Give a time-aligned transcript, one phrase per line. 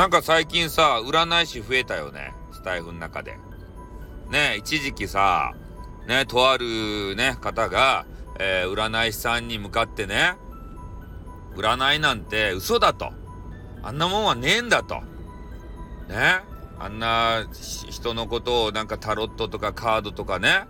[0.00, 2.32] なんか最近さ、占い師増えたよね。
[2.52, 3.38] スタエフの中で。
[4.30, 5.52] ね、一時期さ、
[6.08, 8.06] ね、とあるね、方が、
[8.38, 10.36] えー、占い師さんに向かってね、
[11.54, 13.12] 占いなんて嘘だと。
[13.82, 15.02] あんなもんはねえんだと。
[16.08, 16.44] ね。
[16.78, 17.46] あんな
[17.90, 20.62] 人のことをなんかタロットとかカードとかね、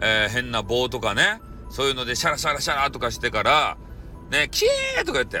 [0.00, 3.76] えー、変な棒とかね、そういうのでシャラシャラシャラとかしてから、
[4.30, 5.40] ね、キーとか言って、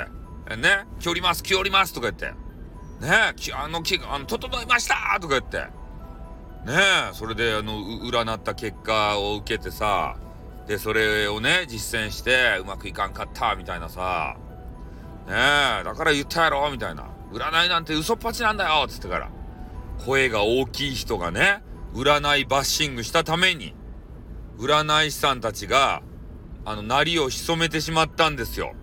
[0.54, 2.38] ね、来おります、来おりますとか言って、
[3.00, 5.58] ね、あの木が、整いましたとか言って、
[6.66, 6.74] ね
[7.10, 7.78] えそれであの、
[8.10, 10.16] 占った結果を受けてさ、
[10.66, 14.36] で、それをね、実践して、うまくいかんかったみたいなさ、
[15.26, 15.34] ね
[15.80, 17.08] えだから言ったやろみたいな。
[17.32, 19.30] 占いなんて嘘っぱちなんだよつってから。
[20.04, 21.62] 声が大きい人がね、
[21.94, 23.74] 占いバッシングしたために、
[24.58, 26.02] 占い師さんたちが、
[26.64, 28.74] あの、なりを潜めてしまったんですよ。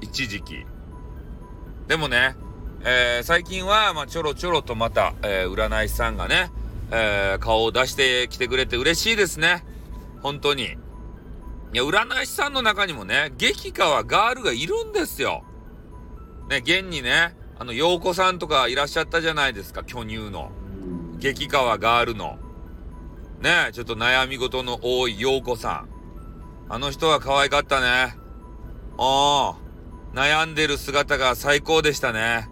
[0.00, 0.66] 一時期。
[1.86, 2.36] でもね、
[2.84, 6.50] えー、最近は、まあ、ちょろちょろとまた、えー、占い師さんがね、
[6.90, 9.64] えー、顔を出してきてくれて嬉しいですね。
[10.20, 10.64] 本当に。
[10.64, 10.68] い
[11.74, 15.44] や、占い師さんの中にもね、激川ガールがいるんですよ。
[16.48, 20.50] ね、現にね、あの、陽子さんとかいらっしゃったじゃないですか、巨乳の。
[21.18, 22.36] 激川ガールの。
[23.40, 25.88] ね、ちょっと悩み事の多い陽子さん。
[26.68, 28.16] あの人は可愛かったね。
[28.98, 29.54] ああ、
[30.14, 32.51] 悩んでる姿が最高でしたね。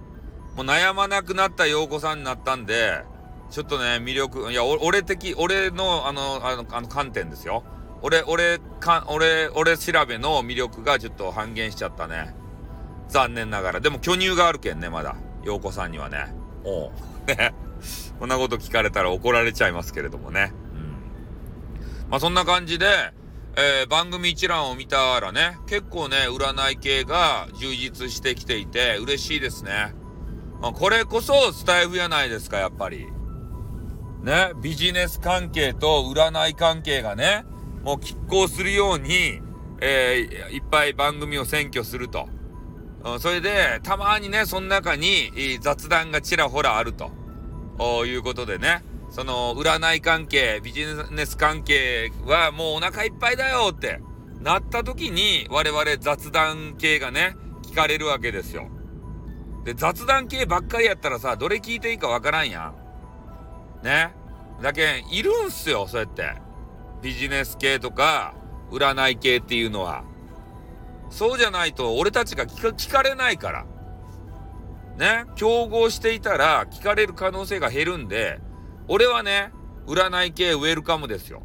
[0.61, 3.03] もう悩まなくなった陽子さんになったんで、
[3.50, 7.64] ちょっとね、魅力、いや、俺的、俺の、あの、あの、あの観点ですよ。
[8.02, 12.34] 俺、俺、か、俺、俺調べの魅力がちょっと半減しちゃったね。
[13.08, 13.80] 残念ながら。
[13.80, 15.17] でも巨乳があるけんね、まだ。
[15.44, 16.27] 陽子さんにはね。
[16.64, 16.91] おう。
[17.27, 17.55] ね。
[18.20, 20.52] こんなこと聞かれたら怒られちゃいますけれどもね。
[20.74, 22.11] うん。
[22.11, 22.86] まあそんな感じで、
[23.56, 29.95] えー、番組一覧を見たらね、結構ね、占い系が充実してきていて、嬉しいですね。
[30.62, 33.06] あ、これこそスタイフやないですか、やっぱり。
[34.23, 37.45] ね、ビジネス関係と占い関係がね、
[37.83, 39.40] もう拮抗するように、
[39.80, 42.29] えー、いっぱい番組を占拠すると。
[43.05, 47.11] うんそれで、たまにね、その中に雑談がちらほらあると。
[48.05, 54.01] いうことでね、その、占い関係、ビジネス関係はもうお腹いっぱいだよって
[54.42, 58.68] なった時に、我々雑談系がね、聞かれるわけですよ。
[59.64, 62.72] で、雑談系ばっかりやったらさ、どれ聞いていいかわからんや
[63.82, 63.84] ん。
[63.84, 64.14] ね。
[64.62, 66.34] だけん、いるんすよ、そうやって。
[67.02, 68.34] ビジネス系とか、
[68.70, 70.04] 占い系っていうのは。
[71.10, 73.66] そうじゃないと俺たちが聞か聞かれないから。
[74.96, 78.38] ね、競合していたら聞かれる可能性が減るんで、
[78.86, 79.50] 俺はね、
[79.86, 81.42] 占い系ウェルカムですよ。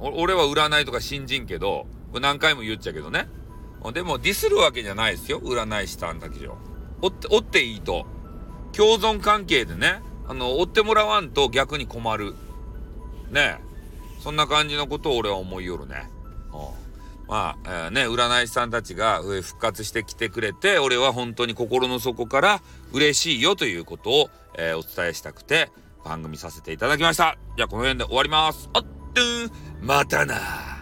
[0.00, 1.86] 俺は占いとか信じんけど、
[2.20, 3.28] 何回も言っちゃうけどね。
[3.92, 5.40] でもディスるわけじゃないですよ。
[5.40, 6.50] 占い師さんだけじゃ。
[7.02, 8.06] 追って、追っていいと。
[8.72, 12.34] 共存関係でね、あの、追ってもらわんと逆に困る。
[13.30, 13.58] ね
[14.20, 16.08] そんな感じのことを俺は思いよるね。
[16.52, 16.84] うん
[17.26, 22.60] まあ、えー、ね、占い師さんたちが復活してきてくれて、俺は本当に心の底から
[22.92, 25.70] 嬉しいよということを、えー、お伝えしたくて、
[26.04, 27.38] 番組させていただきました。
[27.56, 28.68] じゃあこの辺で終わります。
[28.74, 28.88] あっと
[29.80, 30.73] またな